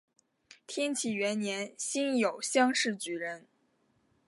[0.65, 3.45] 天启元年辛酉乡试举人。